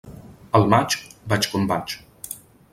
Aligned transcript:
Al 0.59 0.65
maig, 0.75 0.97
vaig 1.35 1.51
com 1.53 1.71
vaig. 1.75 1.97